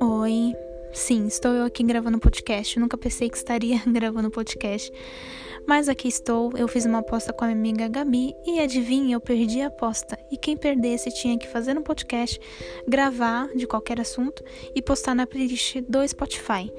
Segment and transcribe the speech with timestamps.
[0.00, 0.54] Oi,
[0.92, 2.76] sim, estou eu aqui gravando podcast.
[2.76, 4.90] Eu nunca pensei que estaria gravando podcast,
[5.66, 6.50] mas aqui estou.
[6.56, 10.18] Eu fiz uma aposta com a minha amiga Gabi e adivinha, eu perdi a aposta.
[10.30, 12.40] E quem perdesse tinha que fazer um podcast,
[12.88, 14.42] gravar de qualquer assunto
[14.74, 16.72] e postar na playlist do Spotify.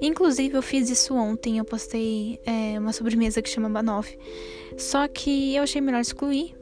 [0.00, 1.58] Inclusive, eu fiz isso ontem.
[1.58, 4.16] Eu postei é, uma sobremesa que chama Banoff.
[4.76, 6.54] Só que eu achei melhor excluir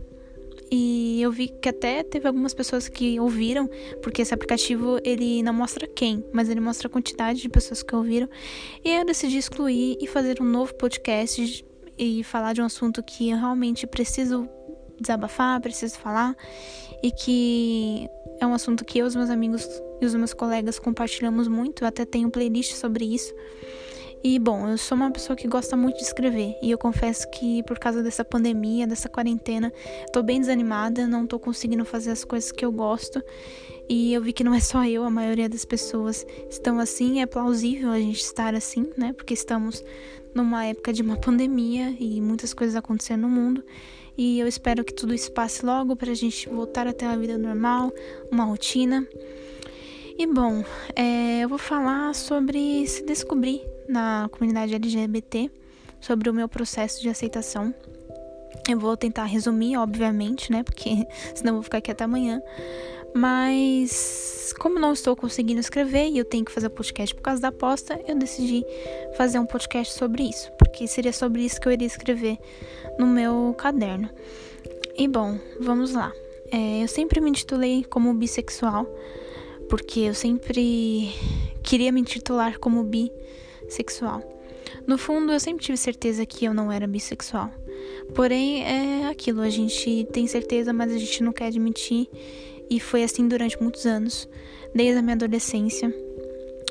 [0.71, 3.69] e eu vi que até teve algumas pessoas que ouviram,
[4.03, 7.95] porque esse aplicativo ele não mostra quem, mas ele mostra a quantidade de pessoas que
[7.95, 8.29] ouviram.
[8.85, 11.65] E eu decidi excluir e fazer um novo podcast
[11.99, 14.49] e falar de um assunto que eu realmente preciso
[15.01, 16.37] desabafar, preciso falar
[17.03, 18.09] e que
[18.41, 19.69] é um assunto que eu os meus amigos
[20.01, 21.85] e os meus colegas compartilhamos muito.
[21.85, 23.35] Eu até tenho playlist sobre isso.
[24.27, 27.63] E bom, eu sou uma pessoa que gosta muito de escrever e eu confesso que
[27.65, 29.71] por causa dessa pandemia, dessa quarentena,
[30.15, 33.23] tô bem desanimada, não tô conseguindo fazer as coisas que eu gosto.
[33.87, 37.27] E eu vi que não é só eu, a maioria das pessoas estão assim, é
[37.27, 39.13] plausível a gente estar assim, né?
[39.13, 39.85] Porque estamos
[40.35, 43.63] numa época de uma pandemia e muitas coisas acontecendo no mundo.
[44.17, 47.19] E eu espero que tudo isso passe logo para a gente voltar a ter uma
[47.19, 47.93] vida normal,
[48.31, 49.07] uma rotina.
[50.17, 55.51] E bom, é, eu vou falar sobre se descobrir na comunidade LGBT
[56.01, 57.75] sobre o meu processo de aceitação.
[58.69, 60.63] Eu vou tentar resumir, obviamente, né?
[60.63, 62.41] Porque senão eu vou ficar aqui até amanhã.
[63.13, 67.49] Mas como não estou conseguindo escrever e eu tenho que fazer podcast por causa da
[67.49, 68.65] aposta, eu decidi
[69.17, 72.39] fazer um podcast sobre isso, porque seria sobre isso que eu iria escrever
[72.99, 74.11] no meu caderno.
[74.97, 76.13] E bom, vamos lá.
[76.53, 78.87] É, eu sempre me intitulei como bissexual,
[79.75, 81.13] porque eu sempre
[81.61, 83.11] queria me intitular como bi
[83.69, 84.23] sexual.
[84.87, 87.51] No fundo, eu sempre tive certeza que eu não era bissexual.
[88.15, 92.09] Porém, é aquilo, a gente tem certeza, mas a gente não quer admitir.
[92.71, 94.29] E foi assim durante muitos anos,
[94.73, 95.93] desde a minha adolescência.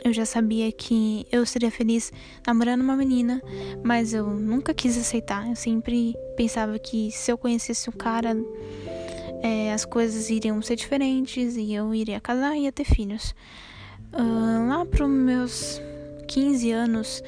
[0.02, 2.10] Eu já sabia que eu seria feliz
[2.48, 3.42] namorando uma menina,
[3.84, 5.50] mas eu nunca quis aceitar.
[5.50, 8.34] Eu sempre pensava que se eu conhecesse o cara,
[9.44, 13.36] é, as coisas iriam ser diferentes e eu iria casar e ia ter filhos.
[14.14, 15.82] Uh, lá para meus
[16.30, 17.22] 15 anos,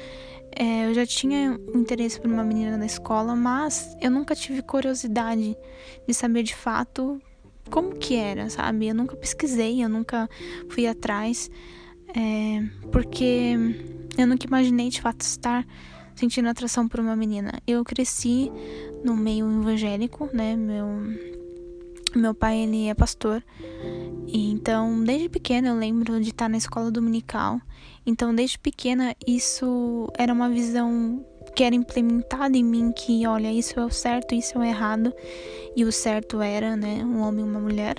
[0.58, 5.54] é, eu já tinha interesse por uma menina na escola, mas eu nunca tive curiosidade
[6.08, 7.20] de saber de fato
[7.70, 8.88] como que era, sabe?
[8.88, 10.26] Eu nunca pesquisei, eu nunca
[10.70, 11.50] fui atrás,
[12.14, 13.54] é, porque
[14.16, 15.66] eu nunca imaginei de fato estar
[16.14, 17.60] sentindo atração por uma menina.
[17.66, 18.50] Eu cresci
[19.04, 20.56] no meio evangélico, né?
[20.56, 21.35] Meu
[22.18, 23.42] meu pai ele é pastor
[24.26, 27.60] e então desde pequena eu lembro de estar na escola dominical
[28.06, 31.26] então, desde pequena, isso era uma visão
[31.56, 35.12] que era implementada em mim que, olha, isso é o certo, isso é o errado.
[35.74, 37.96] E o certo era, né, um homem e uma mulher.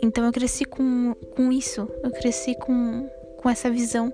[0.00, 4.12] Então eu cresci com, com isso, eu cresci com, com essa visão.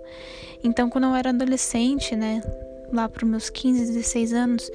[0.65, 2.43] Então quando eu era adolescente, né,
[2.91, 4.71] lá para meus 15, 16 anos,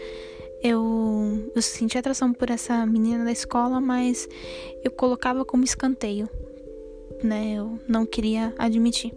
[0.61, 4.27] eu, eu senti atração por essa menina da escola, mas
[4.83, 6.29] eu colocava como escanteio
[7.23, 7.53] né?
[7.53, 9.13] Eu não queria admitir.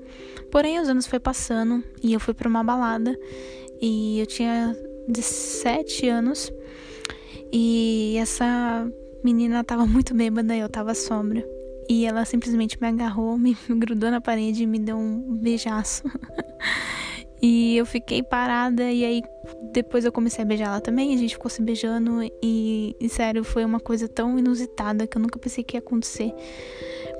[0.50, 3.18] Porém, os anos foi passando e eu fui para uma balada
[3.80, 6.52] e eu tinha 17 anos
[7.52, 8.90] e essa
[9.22, 11.44] menina tava muito bêbada e eu tava sombra.
[11.88, 16.02] E ela simplesmente me agarrou, me grudou na parede e me deu um beijaço.
[17.40, 19.22] e eu fiquei parada e aí
[19.72, 23.44] depois eu comecei a beijar ela também, a gente ficou se beijando e, e sério,
[23.44, 26.32] foi uma coisa tão inusitada que eu nunca pensei que ia acontecer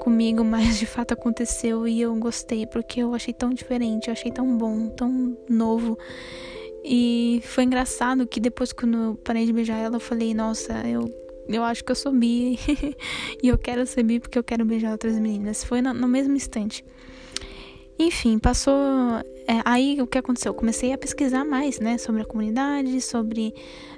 [0.00, 4.32] comigo, mas de fato aconteceu e eu gostei porque eu achei tão diferente, eu achei
[4.32, 5.96] tão bom, tão novo.
[6.84, 11.04] E foi engraçado que depois quando eu parei de beijar ela, eu falei, nossa, eu
[11.48, 12.58] eu acho que eu sou bi
[13.42, 15.64] e eu quero ser bi porque eu quero beijar outras meninas.
[15.64, 16.84] Foi no, no mesmo instante.
[17.98, 18.74] Enfim, passou.
[19.46, 20.50] É, aí o que aconteceu?
[20.50, 23.54] Eu comecei a pesquisar mais, né, sobre a comunidade, sobre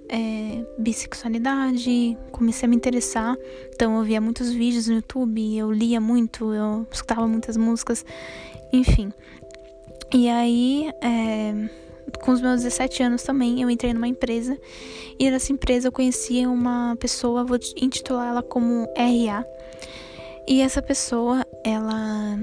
[0.09, 3.37] é, bissexualidade, comecei a me interessar.
[3.75, 8.05] Então eu via muitos vídeos no YouTube, eu lia muito, eu escutava muitas músicas,
[8.73, 9.13] enfim.
[10.13, 11.69] E aí, é,
[12.21, 14.59] com os meus 17 anos também, eu entrei numa empresa
[15.19, 19.45] e nessa empresa eu conheci uma pessoa, vou intitular ela como RA.
[20.49, 22.41] E essa pessoa, ela,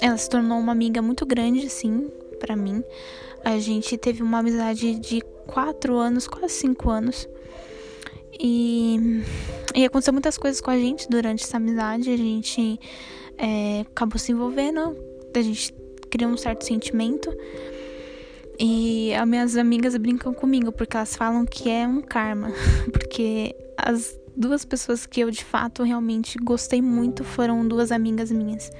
[0.00, 2.82] ela se tornou uma amiga muito grande, assim, para mim.
[3.44, 7.28] A gente teve uma amizade de quatro anos, quase cinco anos.
[8.38, 9.22] E,
[9.74, 12.10] e aconteceu muitas coisas com a gente durante essa amizade.
[12.10, 12.78] A gente
[13.38, 14.96] é, acabou se envolvendo,
[15.34, 15.72] a gente
[16.10, 17.32] criou um certo sentimento.
[18.58, 22.50] E as minhas amigas brincam comigo porque elas falam que é um karma,
[22.90, 28.70] porque as duas pessoas que eu de fato realmente gostei muito foram duas amigas minhas.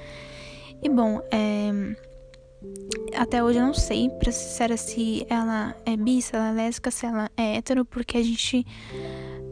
[0.81, 1.71] E bom, é,
[3.15, 6.53] até hoje eu não sei, pra ser sincera, se ela é bi, se ela é
[6.53, 8.65] lésbica, se ela é hétero, porque a gente.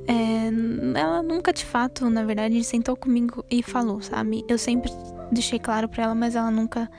[0.07, 4.43] É, ela nunca de fato, na verdade, sentou comigo e falou, sabe?
[4.47, 4.91] Eu sempre
[5.31, 6.89] deixei claro pra ela, mas ela nunca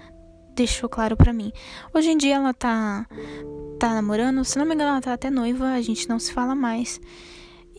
[0.56, 1.52] deixou claro pra mim.
[1.94, 3.06] Hoje em dia ela tá.
[3.78, 6.54] tá namorando, se não me engano, ela tá até noiva, a gente não se fala
[6.54, 7.00] mais.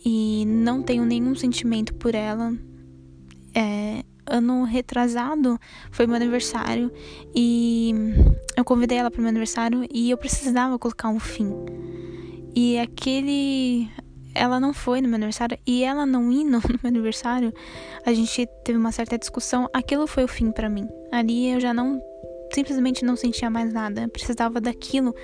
[0.04, 2.54] E não tenho nenhum sentimento por ela.
[3.54, 5.58] É, ano retrasado
[5.90, 6.92] foi meu aniversário
[7.34, 7.94] e
[8.56, 11.52] eu convidei ela para meu aniversário e eu precisava colocar um fim.
[12.54, 13.88] E aquele
[14.34, 17.52] ela não foi no meu aniversário e ela não indo no meu aniversário,
[18.04, 19.68] a gente teve uma certa discussão.
[19.72, 20.88] Aquilo foi o fim para mim.
[21.10, 22.00] Ali eu já não
[22.52, 25.14] simplesmente não sentia mais nada, eu precisava daquilo.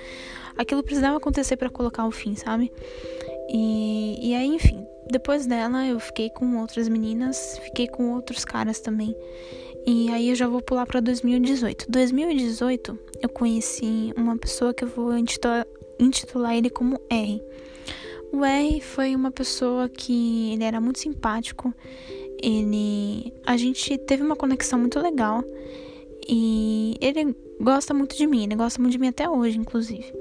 [0.57, 2.71] Aquilo precisava acontecer para colocar o fim, sabe?
[3.49, 8.79] E, e aí, enfim, depois dela, eu fiquei com outras meninas, fiquei com outros caras
[8.79, 9.15] também.
[9.85, 11.85] E aí eu já vou pular para 2018.
[11.89, 15.65] 2018, eu conheci uma pessoa que eu vou intitular,
[15.99, 17.41] intitular ele como R.
[18.31, 21.73] O R foi uma pessoa que ele era muito simpático.
[22.41, 25.43] Ele, a gente teve uma conexão muito legal
[26.27, 28.43] e ele gosta muito de mim.
[28.43, 30.11] Ele gosta muito de mim até hoje, inclusive.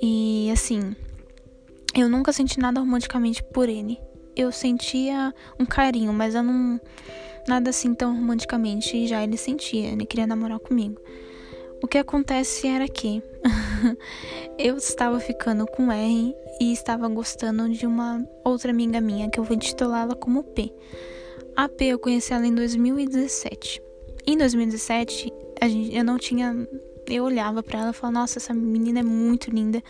[0.00, 0.96] E assim,
[1.94, 3.98] eu nunca senti nada romanticamente por ele.
[4.34, 6.80] Eu sentia um carinho, mas eu não.
[7.46, 8.96] Nada assim tão romanticamente.
[8.96, 11.00] E já ele sentia, ele queria namorar comigo.
[11.82, 13.22] O que acontece era que
[14.56, 19.44] eu estava ficando com R e estava gostando de uma outra amiga minha, que eu
[19.44, 20.72] vou intitulá-la como P.
[21.56, 23.82] A P eu conheci ela em 2017.
[24.24, 26.54] Em 2017, a gente, eu não tinha
[27.08, 29.82] eu olhava para ela e falava, nossa, essa menina é muito linda.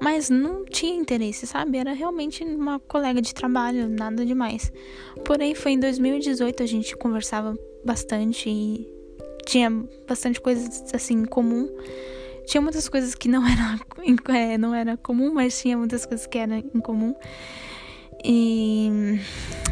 [0.00, 1.78] Mas não tinha interesse, sabe?
[1.78, 4.70] Era realmente uma colega de trabalho, nada demais.
[5.24, 8.86] Porém, foi em 2018 a gente conversava bastante e
[9.46, 9.70] tinha
[10.06, 11.68] bastante coisas assim em comum.
[12.46, 13.80] Tinha muitas coisas que não era,
[14.36, 17.14] é, não era comum, mas tinha muitas coisas que eram em comum.
[18.24, 18.90] E,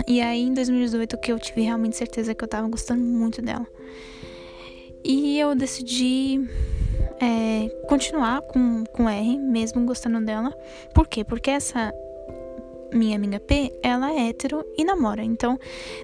[0.07, 3.67] e aí em 2018 que eu tive realmente certeza que eu tava gostando muito dela.
[5.05, 6.41] E eu decidi
[7.21, 10.53] é, continuar com, com R, mesmo gostando dela.
[10.95, 11.25] Por quê?
[11.25, 11.93] Porque essa
[12.93, 15.23] minha amiga P, ela é hétero e namora.
[15.23, 15.59] Então,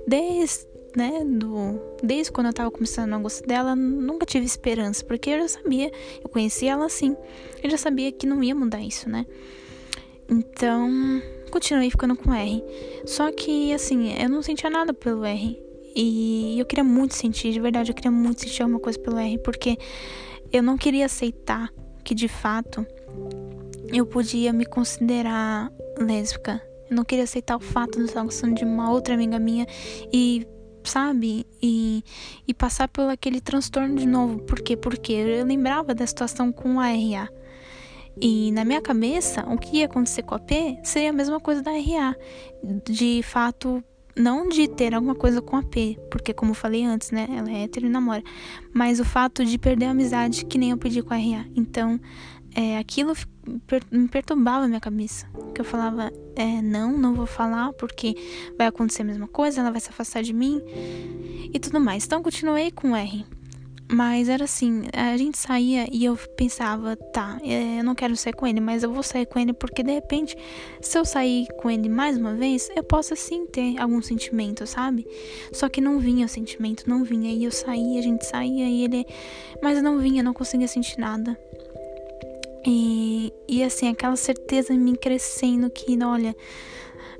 [0.07, 0.67] desde,
[0.97, 5.05] né, do, desde quando eu tava começando a gostar dela, nunca tive esperança.
[5.05, 5.91] Porque eu já sabia,
[6.23, 7.17] eu conhecia ela assim.
[7.63, 9.27] Eu já sabia que não ia mudar isso, né?
[10.29, 10.91] Então,
[11.51, 12.63] continuei ficando com R.
[13.05, 15.61] Só que, assim, eu não sentia nada pelo R.
[15.95, 19.39] E eu queria muito sentir, de verdade, eu queria muito sentir alguma coisa pelo R,
[19.39, 19.77] porque
[20.53, 21.71] eu não queria aceitar
[22.03, 22.87] que de fato
[23.93, 26.63] eu podia me considerar lésbica.
[26.89, 29.67] Eu não queria aceitar o fato de estar gostando de uma outra amiga minha
[30.13, 30.47] e,
[30.83, 32.05] sabe, e,
[32.47, 34.41] e passar por aquele transtorno de novo.
[34.43, 34.77] Por quê?
[34.77, 37.29] Porque eu lembrava da situação com a RA.
[38.21, 41.63] E na minha cabeça, o que ia acontecer com a P seria a mesma coisa
[41.63, 42.15] da RA.
[42.85, 43.83] De fato,
[44.21, 47.51] não de ter alguma coisa com a P, porque como eu falei antes, né, ela
[47.51, 48.23] é hétero e namora,
[48.73, 51.45] mas o fato de perder a amizade que nem eu perdi com a RA.
[51.57, 51.99] Então,
[52.55, 53.15] é, aquilo
[53.91, 55.27] me perturbava a minha cabeça.
[55.55, 58.15] Que eu falava, é, não, não vou falar porque
[58.57, 60.61] vai acontecer a mesma coisa, ela vai se afastar de mim
[61.53, 62.05] e tudo mais.
[62.05, 63.25] Então, continuei com R.
[63.93, 68.33] Mas era assim, a gente saía e eu pensava, tá, é, eu não quero sair
[68.33, 70.37] com ele, mas eu vou sair com ele porque de repente,
[70.81, 75.05] se eu sair com ele mais uma vez, eu posso sim ter algum sentimento, sabe?
[75.53, 77.33] Só que não vinha o sentimento, não vinha.
[77.33, 79.05] E eu saía, a gente saía e ele.
[79.61, 81.37] Mas não vinha, não conseguia sentir nada.
[82.65, 86.37] E, e assim, aquela certeza mim crescendo que, olha,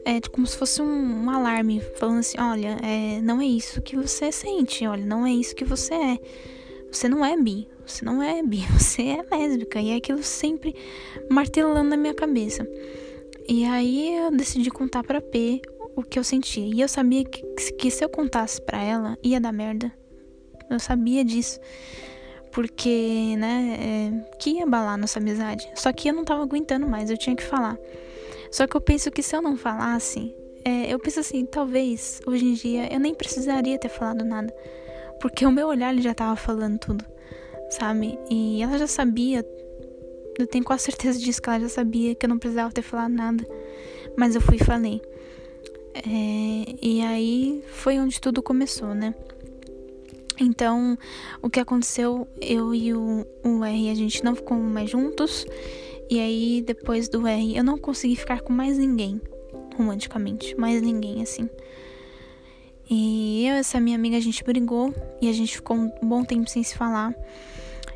[0.05, 3.97] é como se fosse um, um alarme falando assim: olha, é, não é isso que
[3.97, 6.19] você sente, olha, não é isso que você é.
[6.91, 9.81] Você não é bi, você não é bi, você é lésbica.
[9.81, 10.75] E é aquilo sempre
[11.31, 12.67] martelando na minha cabeça.
[13.49, 15.61] E aí eu decidi contar pra P
[15.97, 16.65] o que eu sentia.
[16.65, 17.43] E eu sabia que,
[17.73, 19.93] que se eu contasse pra ela, ia dar merda.
[20.69, 21.59] Eu sabia disso.
[22.53, 25.69] Porque, né, é, que ia abalar nossa amizade.
[25.75, 27.79] Só que eu não tava aguentando mais, eu tinha que falar.
[28.51, 32.45] Só que eu penso que se eu não falasse, é, eu penso assim, talvez hoje
[32.45, 34.53] em dia eu nem precisaria ter falado nada.
[35.21, 37.05] Porque o meu olhar ele já tava falando tudo,
[37.71, 38.19] sabe?
[38.31, 39.45] E ela já sabia,
[40.39, 43.13] eu tenho quase certeza disso, que ela já sabia que eu não precisava ter falado
[43.13, 43.47] nada.
[44.17, 45.03] Mas eu fui e falei.
[45.95, 49.15] É, e aí foi onde tudo começou, né?
[50.41, 50.97] Então,
[51.43, 55.47] o que aconteceu, eu e o, o R, a gente não ficou mais juntos.
[56.09, 59.21] E aí, depois do R, eu não consegui ficar com mais ninguém.
[59.77, 61.49] romanticamente, mais ninguém assim.
[62.91, 64.93] E eu e essa minha amiga a gente brigou
[65.23, 67.15] e a gente ficou um bom tempo sem se falar.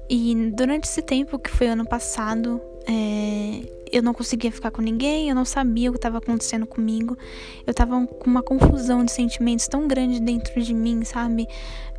[0.09, 5.29] E durante esse tempo, que foi ano passado, é, eu não conseguia ficar com ninguém,
[5.29, 7.17] eu não sabia o que estava acontecendo comigo.
[7.67, 11.49] Eu tava com uma confusão de sentimentos tão grande dentro de mim, sabe?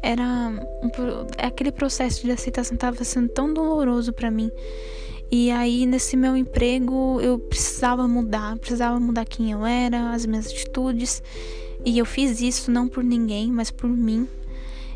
[0.01, 0.89] Era um,
[1.37, 4.49] aquele processo de aceitação estava sendo tão doloroso para mim.
[5.31, 10.47] E aí nesse meu emprego eu precisava mudar, precisava mudar quem eu era, as minhas
[10.47, 11.21] atitudes.
[11.86, 14.27] E eu fiz isso não por ninguém, mas por mim.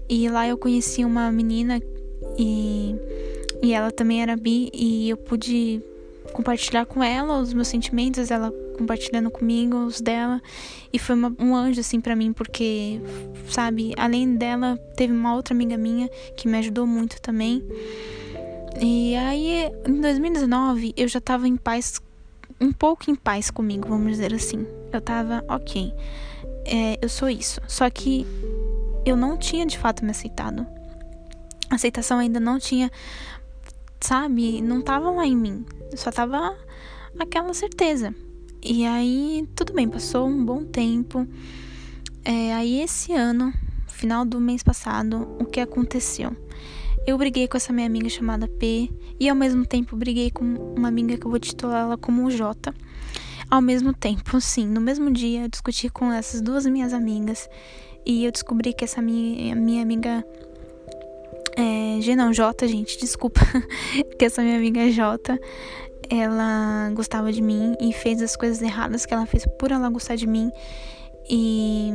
[0.09, 1.79] E lá eu conheci uma menina
[2.37, 2.95] e,
[3.61, 5.81] e ela também era bi e eu pude
[6.33, 10.41] compartilhar com ela os meus sentimentos, ela compartilhando comigo os dela.
[10.91, 12.99] E foi uma, um anjo, assim, para mim, porque,
[13.49, 17.63] sabe, além dela, teve uma outra amiga minha que me ajudou muito também.
[18.81, 22.01] E aí, em 2019, eu já tava em paz,
[22.59, 24.65] um pouco em paz comigo, vamos dizer assim.
[24.91, 25.93] Eu tava, ok,
[26.69, 27.59] é, eu sou isso.
[27.67, 28.25] Só que
[29.05, 30.65] eu não tinha de fato me aceitado.
[31.69, 32.91] A aceitação ainda não tinha,
[33.99, 35.65] sabe, não tava lá em mim.
[35.95, 36.55] Só tava
[37.17, 38.13] aquela certeza.
[38.61, 41.27] E aí, tudo bem, passou um bom tempo.
[42.23, 43.53] É, aí, esse ano,
[43.87, 46.35] final do mês passado, o que aconteceu?
[47.07, 50.43] Eu briguei com essa minha amiga chamada P e ao mesmo tempo briguei com
[50.75, 52.73] uma amiga que eu vou titular ela como J.
[53.49, 57.49] Ao mesmo tempo, sim, no mesmo dia eu discuti com essas duas minhas amigas
[58.05, 60.23] e eu descobri que essa minha, minha amiga
[61.57, 63.41] é, G não, J, gente, desculpa.
[64.17, 65.39] que essa minha amiga J,
[66.09, 70.15] ela gostava de mim e fez as coisas erradas que ela fez por ela gostar
[70.15, 70.49] de mim.
[71.29, 71.91] E,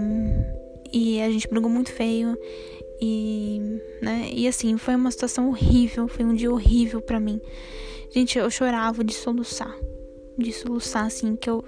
[0.92, 2.36] e a gente brigou muito feio.
[3.00, 7.40] E, né, e assim, foi uma situação horrível, foi um dia horrível para mim.
[8.10, 9.74] Gente, eu chorava de soluçar.
[10.36, 11.64] De soluçar, assim, que eu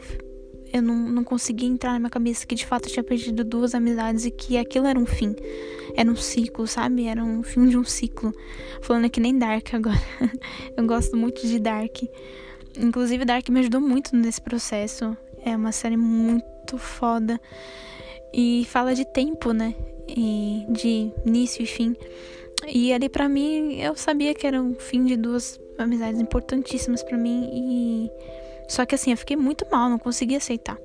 [0.73, 3.75] eu não, não conseguia entrar na minha cabeça que de fato eu tinha perdido duas
[3.75, 5.35] amizades e que aquilo era um fim.
[5.95, 7.07] Era um ciclo, sabe?
[7.07, 8.33] Era um fim de um ciclo.
[8.83, 10.01] Falando que nem Dark agora.
[10.77, 12.03] eu gosto muito de Dark.
[12.79, 15.17] Inclusive, Dark me ajudou muito nesse processo.
[15.43, 17.41] É uma série muito foda.
[18.35, 19.75] E fala de tempo, né?
[20.09, 21.97] E de início e fim.
[22.67, 27.17] E ali para mim, eu sabia que era um fim de duas amizades importantíssimas para
[27.17, 28.11] mim e
[28.69, 30.79] só que assim, eu fiquei muito mal, não consegui aceitar.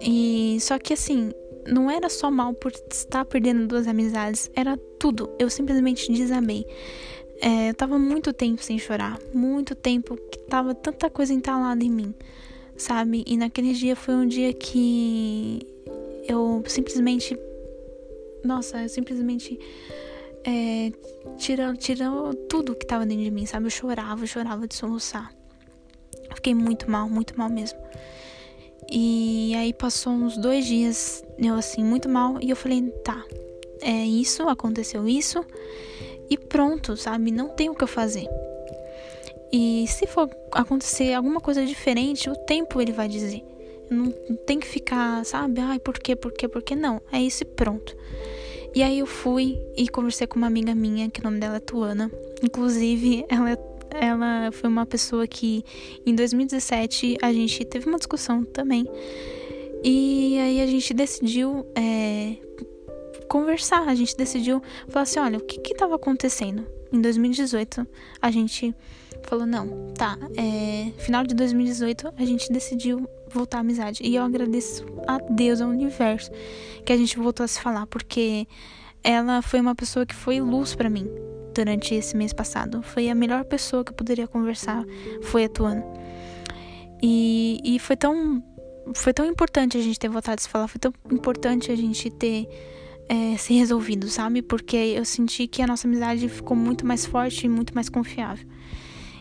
[0.00, 1.32] E só que assim,
[1.66, 5.30] não era só mal por estar perdendo duas amizades, era tudo.
[5.38, 6.66] Eu simplesmente desabei.
[7.40, 11.90] É, eu tava muito tempo sem chorar, muito tempo que tava tanta coisa entalada em
[11.90, 12.14] mim,
[12.76, 13.22] sabe?
[13.26, 15.60] E naquele dia foi um dia que
[16.26, 17.38] eu simplesmente.
[18.44, 19.58] Nossa, eu simplesmente.
[20.44, 20.92] É,
[21.36, 23.66] tirou, tirou tudo que tava dentro de mim, sabe?
[23.66, 25.37] Eu chorava, eu chorava de soluçar.
[26.34, 27.78] Fiquei muito mal, muito mal mesmo.
[28.90, 33.22] E aí passou uns dois dias, eu assim, muito mal, e eu falei, tá,
[33.82, 35.44] é isso, aconteceu isso,
[36.30, 37.30] e pronto, sabe?
[37.30, 38.26] Não tem o que eu fazer.
[39.52, 43.42] E se for acontecer alguma coisa diferente, o tempo ele vai dizer.
[43.90, 44.10] Não
[44.46, 45.60] tem que ficar, sabe?
[45.60, 46.76] Ai, por quê, por quê, por quê?
[46.76, 47.96] Não, é isso e pronto.
[48.74, 51.60] E aí eu fui e conversei com uma amiga minha, que o nome dela é
[51.60, 52.10] Tuana.
[52.42, 53.56] Inclusive, ela é
[53.90, 55.64] ela foi uma pessoa que
[56.04, 58.86] em 2017 a gente teve uma discussão também.
[59.82, 62.36] E aí a gente decidiu é,
[63.28, 66.66] conversar, a gente decidiu falar assim: olha, o que que tava acontecendo?
[66.92, 67.86] Em 2018
[68.20, 68.74] a gente
[69.22, 74.02] falou: não, tá, é, final de 2018 a gente decidiu voltar à amizade.
[74.02, 76.30] E eu agradeço a Deus, ao universo,
[76.84, 78.48] que a gente voltou a se falar, porque
[79.04, 81.27] ela foi uma pessoa que foi luz para mim
[81.58, 82.82] durante esse mês passado.
[82.82, 84.84] Foi a melhor pessoa que eu poderia conversar,
[85.22, 85.84] foi a Tuana.
[87.02, 88.42] E, e foi tão
[88.94, 92.08] foi tão importante a gente ter voltado a se falar, foi tão importante a gente
[92.10, 92.48] ter
[93.08, 94.40] é, se resolvido, sabe?
[94.40, 98.46] Porque eu senti que a nossa amizade ficou muito mais forte e muito mais confiável.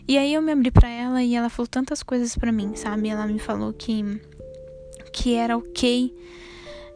[0.08, 3.10] E aí eu me abri para ela e ela falou tantas coisas para mim, sabe?
[3.10, 4.22] Ela me falou que
[5.12, 6.14] que era ok.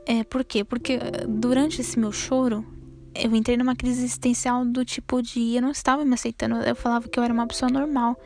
[0.05, 0.63] É, por quê?
[0.63, 2.65] Porque durante esse meu choro,
[3.15, 6.55] eu entrei numa crise existencial do tipo de eu não estava me aceitando.
[6.57, 8.17] Eu falava que eu era uma pessoa normal.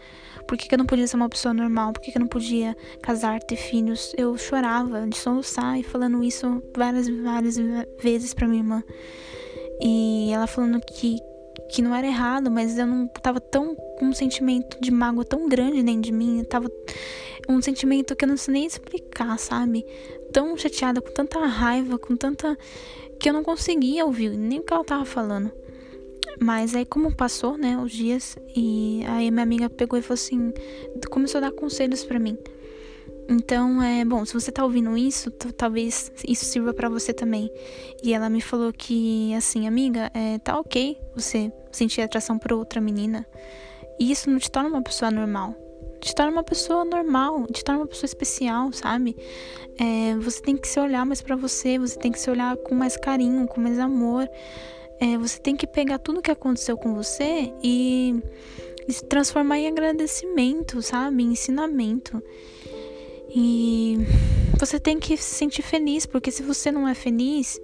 [0.47, 1.91] Por que, que eu não podia ser uma pessoa normal?
[1.91, 4.13] Por que, que eu não podia casar, ter filhos?
[4.15, 7.57] Eu chorava de soluçar e falando isso várias, várias
[8.01, 8.83] vezes pra minha irmã.
[9.81, 11.17] E ela falando que,
[11.71, 15.49] que não era errado, mas eu não tava tão com um sentimento de mágoa tão
[15.49, 16.39] grande dentro de mim.
[16.39, 16.69] Eu tava
[17.49, 19.83] um sentimento que eu não sei nem explicar, sabe?
[20.31, 22.57] Tão chateada, com tanta raiva, com tanta
[23.19, 25.51] que eu não conseguia ouvir nem o que ela tava falando.
[26.41, 30.53] Mas aí como passou, né, os dias e aí minha amiga pegou e falou assim,
[31.09, 32.37] começou a dar conselhos para mim.
[33.27, 37.51] Então, é bom, se você tá ouvindo isso, talvez isso sirva para você também.
[38.03, 42.79] E ela me falou que, assim, amiga, é, tá ok você sentir atração por outra
[42.79, 43.25] menina.
[43.99, 45.55] E isso não te torna uma pessoa normal.
[46.05, 49.17] Te torna uma pessoa normal, te torna uma pessoa especial, sabe?
[49.75, 52.75] É, você tem que se olhar mais para você, você tem que se olhar com
[52.75, 54.29] mais carinho, com mais amor.
[54.99, 58.21] É, você tem que pegar tudo que aconteceu com você e,
[58.87, 61.23] e se transformar em agradecimento, sabe?
[61.23, 62.21] Em ensinamento.
[63.35, 63.97] E
[64.59, 67.59] você tem que se sentir feliz, porque se você não é feliz,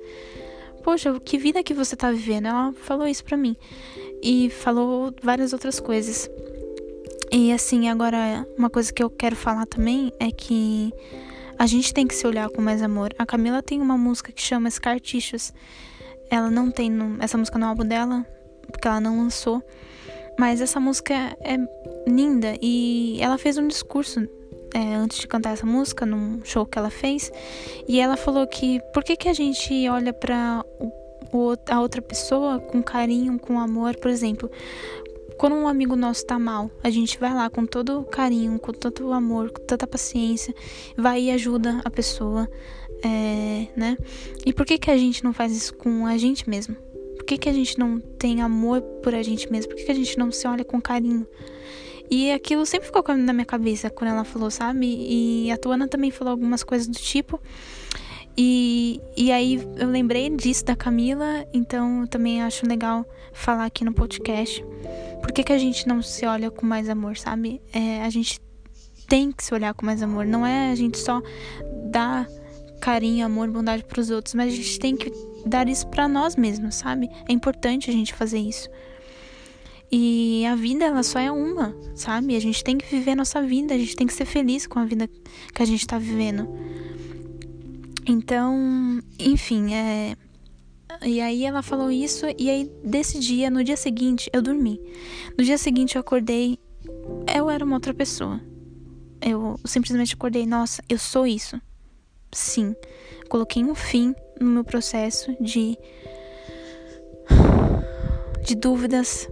[0.83, 2.47] poxa, que vida que você tá vivendo?
[2.47, 3.55] Ela falou isso pra mim.
[4.19, 6.27] E falou várias outras coisas.
[7.31, 10.93] E assim, agora, uma coisa que eu quero falar também é que
[11.57, 13.13] a gente tem que se olhar com mais amor.
[13.17, 14.97] A Camila tem uma música que chama Scar.
[16.29, 18.25] Ela não tem no, essa música no álbum dela,
[18.67, 19.63] porque ela não lançou.
[20.37, 21.57] Mas essa música é
[22.07, 24.27] linda e ela fez um discurso
[24.73, 27.31] é, antes de cantar essa música, num show que ela fez,
[27.87, 30.65] e ela falou que por que, que a gente olha para
[31.69, 34.49] a outra pessoa com carinho, com amor, por exemplo,
[35.41, 39.11] quando um amigo nosso tá mal, a gente vai lá com todo carinho, com todo
[39.11, 40.53] amor, com tanta paciência,
[40.95, 42.47] vai e ajuda a pessoa,
[43.03, 43.97] é, né?
[44.45, 46.75] E por que que a gente não faz isso com a gente mesmo?
[47.15, 49.69] Por que que a gente não tem amor por a gente mesmo?
[49.69, 51.25] Por que que a gente não se olha com carinho?
[52.07, 54.85] E aquilo sempre ficou na minha cabeça quando ela falou, sabe?
[54.85, 57.41] E a Tuana também falou algumas coisas do tipo.
[58.37, 63.83] E, e aí eu lembrei disso da Camila, então eu também acho legal falar aqui
[63.83, 64.63] no podcast.
[65.21, 67.61] Por que, que a gente não se olha com mais amor, sabe?
[67.71, 68.39] É, a gente
[69.07, 70.25] tem que se olhar com mais amor.
[70.25, 71.21] Não é a gente só
[71.89, 72.27] dar
[72.81, 75.11] carinho, amor, bondade para os outros, mas a gente tem que
[75.45, 77.09] dar isso para nós mesmos, sabe?
[77.27, 78.69] É importante a gente fazer isso.
[79.91, 82.35] E a vida, ela só é uma, sabe?
[82.35, 84.79] A gente tem que viver a nossa vida, a gente tem que ser feliz com
[84.79, 85.09] a vida
[85.53, 86.47] que a gente tá vivendo.
[88.07, 90.15] Então, enfim, é.
[91.03, 94.79] E aí ela falou isso, e aí desse dia, no dia seguinte, eu dormi.
[95.37, 96.59] No dia seguinte eu acordei,
[97.35, 98.39] eu era uma outra pessoa.
[99.21, 101.59] Eu simplesmente acordei, nossa, eu sou isso.
[102.31, 102.75] Sim.
[103.29, 105.77] Coloquei um fim no meu processo de.
[108.45, 109.29] de dúvidas,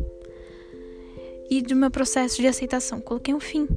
[1.49, 3.01] e do meu processo de aceitação.
[3.01, 3.67] Coloquei um fim.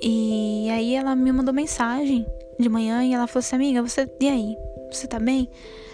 [0.00, 2.24] E aí ela me mandou mensagem
[2.58, 4.08] de manhã e ela falou assim: Amiga, você.
[4.20, 4.56] E aí?
[4.90, 5.48] Você tá bem?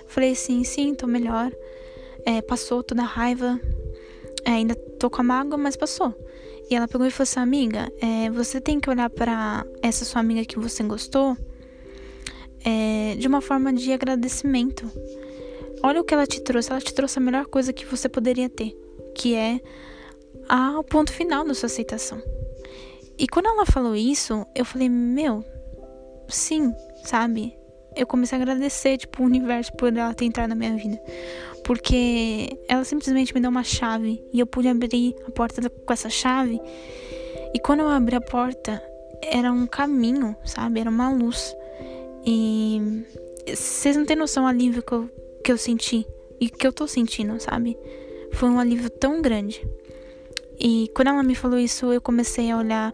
[0.08, 1.52] Falei assim: Sim, tô melhor.
[2.24, 3.60] É, passou toda a raiva.
[4.44, 6.14] É, ainda tô com a mágoa, mas passou.
[6.70, 10.20] E ela pegou e falou assim: Amiga, é, você tem que olhar para essa sua
[10.20, 11.36] amiga que você gostou
[12.64, 14.90] é, de uma forma de agradecimento.
[15.82, 16.70] Olha o que ela te trouxe.
[16.70, 18.76] Ela te trouxe a melhor coisa que você poderia ter,
[19.14, 19.60] que é
[20.48, 22.20] ao ponto final da sua aceitação.
[23.18, 25.44] E quando ela falou isso, eu falei, meu,
[26.28, 26.72] sim,
[27.04, 27.57] sabe?
[27.98, 31.02] Eu comecei a agradecer, tipo, o universo por ela ter entrado na minha vida.
[31.64, 36.08] Porque ela simplesmente me deu uma chave e eu pude abrir a porta com essa
[36.08, 36.60] chave.
[37.52, 38.80] E quando eu abri a porta,
[39.20, 40.78] era um caminho, sabe?
[40.78, 41.56] Era uma luz.
[42.24, 43.04] E
[43.48, 45.10] vocês não têm noção do alívio que eu,
[45.44, 46.06] que eu senti
[46.40, 47.76] e que eu tô sentindo, sabe?
[48.32, 49.66] Foi um alívio tão grande.
[50.60, 52.92] E quando ela me falou isso, eu comecei a olhar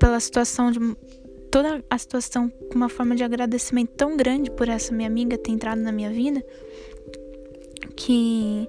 [0.00, 0.80] pela situação de
[1.52, 5.52] toda a situação com uma forma de agradecimento tão grande por essa minha amiga ter
[5.52, 6.42] entrado na minha vida
[7.94, 8.68] que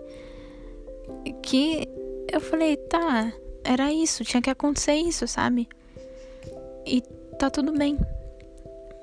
[1.41, 1.87] que
[2.31, 3.31] eu falei, tá,
[3.63, 5.67] era isso, tinha que acontecer isso, sabe?
[6.85, 7.01] E
[7.39, 7.97] tá tudo bem.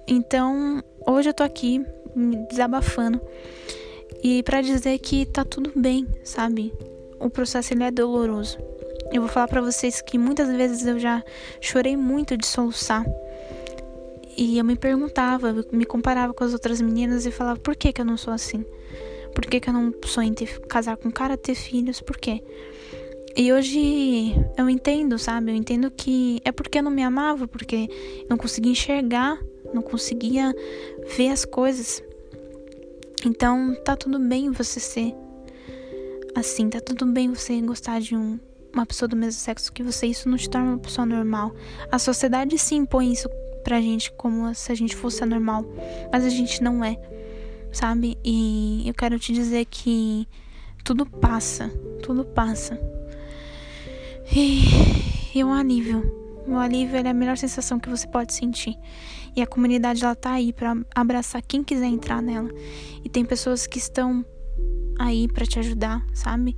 [0.06, 3.20] Então, hoje eu tô aqui me desabafando
[4.22, 6.72] e para dizer que tá tudo bem, sabe?
[7.18, 8.58] O processo ele é doloroso.
[9.12, 11.22] Eu vou falar para vocês que muitas vezes eu já
[11.60, 13.04] chorei muito de soluçar.
[14.40, 17.92] E eu me perguntava, eu me comparava com as outras meninas e falava: por que,
[17.92, 18.64] que eu não sou assim?
[19.34, 22.00] Por que, que eu não sonho em ter, casar com um cara, ter filhos?
[22.00, 22.42] Por quê?
[23.36, 25.50] E hoje eu entendo, sabe?
[25.52, 27.86] Eu entendo que é porque eu não me amava, porque
[28.30, 29.38] não conseguia enxergar,
[29.74, 30.54] não conseguia
[31.18, 32.02] ver as coisas.
[33.26, 35.14] Então tá tudo bem você ser
[36.34, 38.40] assim, tá tudo bem você gostar de um
[38.72, 41.52] uma pessoa do mesmo sexo que você, isso não te torna uma pessoa normal.
[41.90, 43.28] A sociedade se impõe isso
[43.62, 45.64] pra gente como se a gente fosse anormal,
[46.12, 46.98] mas a gente não é,
[47.72, 48.18] sabe?
[48.24, 50.26] E eu quero te dizer que
[50.84, 51.68] tudo passa,
[52.02, 52.80] tudo passa.
[54.34, 54.62] E,
[55.34, 56.18] e um alívio.
[56.46, 58.76] O alívio é a melhor sensação que você pode sentir.
[59.36, 62.50] E a comunidade ela tá aí para abraçar quem quiser entrar nela.
[63.04, 64.24] E tem pessoas que estão
[64.98, 66.56] aí para te ajudar, sabe?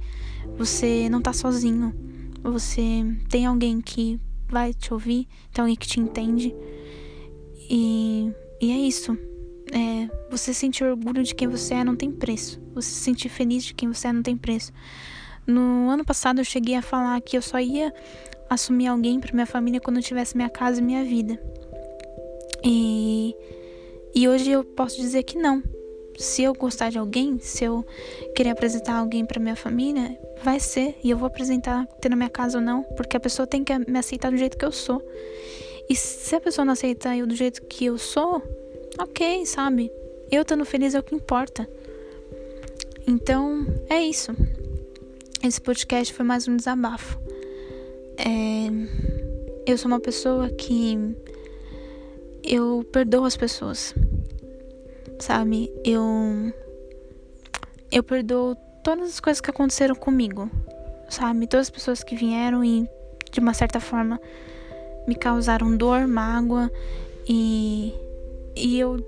[0.57, 1.95] Você não tá sozinho.
[2.43, 4.21] Você tem alguém que
[4.53, 6.55] vai te ouvir, tem alguém que te entende.
[7.71, 9.17] E, e é isso.
[9.73, 12.61] É, você sentir orgulho de quem você é não tem preço.
[12.75, 14.73] Você se sentir feliz de quem você é não tem preço.
[15.47, 17.93] No ano passado eu cheguei a falar que eu só ia
[18.49, 21.43] assumir alguém para minha família quando eu tivesse minha casa e minha vida.
[22.63, 23.35] E,
[24.15, 25.63] e hoje eu posso dizer que não.
[26.19, 27.85] Se eu gostar de alguém, se eu
[28.35, 32.29] querer apresentar alguém para minha família, vai ser e eu vou apresentar ter na minha
[32.29, 35.03] casa ou não, porque a pessoa tem que me aceitar do jeito que eu sou.
[35.89, 38.43] E se a pessoa não aceita eu do jeito que eu sou,
[38.99, 39.91] ok, sabe?
[40.31, 41.69] Eu estando feliz é o que importa.
[43.07, 44.33] Então, é isso.
[45.43, 47.19] Esse podcast foi mais um desabafo.
[48.17, 48.71] É,
[49.67, 50.97] eu sou uma pessoa que
[52.45, 53.95] eu perdoo as pessoas,
[55.23, 55.73] sabe?
[55.85, 56.53] Eu
[57.91, 60.51] eu perdoo todas as coisas que aconteceram comigo,
[61.09, 61.47] sabe?
[61.47, 62.89] Todas as pessoas que vieram e
[63.31, 64.21] de uma certa forma
[65.07, 66.71] me causaram dor, mágoa
[67.29, 67.95] e
[68.57, 68.99] e eu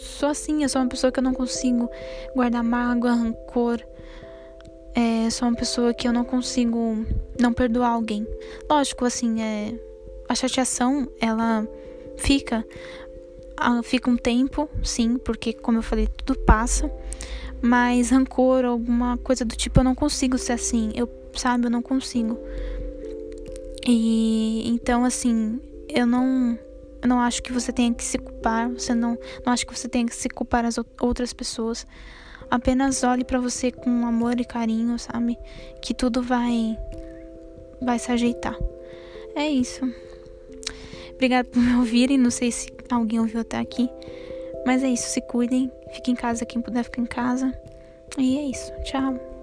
[0.00, 1.90] sou assim, eu sou uma pessoa que eu não consigo
[2.34, 3.80] guardar mágoa, rancor.
[4.94, 7.04] É, sou uma pessoa que eu não consigo
[7.40, 8.24] não perdoar alguém.
[8.70, 9.74] Lógico, assim, é,
[10.28, 11.66] a chateação, ela
[12.16, 12.64] fica,
[13.82, 16.90] fica um tempo, sim, porque como eu falei, tudo passa.
[17.62, 20.92] Mas rancor, alguma coisa do tipo, eu não consigo ser assim.
[20.94, 22.38] Eu, sabe, eu não consigo.
[23.86, 26.58] E então, assim, eu não
[27.04, 29.86] eu não acho que você tenha que se culpar, você não, não acho que você
[29.86, 31.86] tenha que se culpar as outras pessoas.
[32.50, 35.36] Apenas olhe para você com amor e carinho, sabe?
[35.82, 36.78] Que tudo vai
[37.80, 38.56] vai se ajeitar.
[39.34, 39.80] É isso.
[41.14, 43.88] Obrigada por me ouvirem, não sei se alguém ouviu até aqui,
[44.66, 47.52] mas é isso, se cuidem, fiquem em casa quem puder ficar em casa.
[48.18, 48.72] E é isso.
[48.84, 49.33] Tchau.